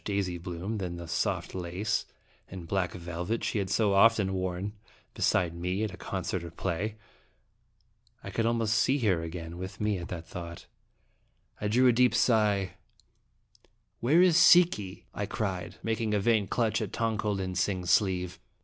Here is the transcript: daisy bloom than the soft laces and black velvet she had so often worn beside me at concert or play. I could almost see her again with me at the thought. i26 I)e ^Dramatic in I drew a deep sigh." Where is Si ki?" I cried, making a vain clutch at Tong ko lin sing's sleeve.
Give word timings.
daisy 0.03 0.39
bloom 0.39 0.79
than 0.79 0.95
the 0.95 1.07
soft 1.07 1.53
laces 1.53 2.07
and 2.49 2.67
black 2.67 2.91
velvet 2.93 3.43
she 3.43 3.59
had 3.59 3.69
so 3.69 3.93
often 3.93 4.33
worn 4.33 4.73
beside 5.13 5.53
me 5.53 5.83
at 5.83 5.99
concert 5.99 6.43
or 6.43 6.49
play. 6.49 6.95
I 8.23 8.31
could 8.31 8.47
almost 8.47 8.73
see 8.73 8.97
her 9.01 9.21
again 9.21 9.59
with 9.59 9.79
me 9.79 9.99
at 9.99 10.07
the 10.07 10.23
thought. 10.23 10.65
i26 11.61 11.61
I)e 11.61 11.61
^Dramatic 11.61 11.61
in 11.61 11.65
I 11.65 11.67
drew 11.67 11.87
a 11.87 11.93
deep 11.93 12.15
sigh." 12.15 12.71
Where 13.99 14.21
is 14.23 14.37
Si 14.37 14.63
ki?" 14.65 15.05
I 15.13 15.27
cried, 15.27 15.75
making 15.83 16.15
a 16.15 16.19
vain 16.19 16.47
clutch 16.47 16.81
at 16.81 16.91
Tong 16.91 17.19
ko 17.19 17.33
lin 17.33 17.53
sing's 17.53 17.91
sleeve. 17.91 18.39